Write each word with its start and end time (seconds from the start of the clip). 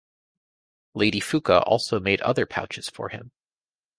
Lady 0.95 1.19
Fuca 1.19 1.61
also 1.67 1.99
made 1.99 2.21
other 2.21 2.47
pouches 2.47 2.89
for 2.89 3.09
him. 3.09 3.31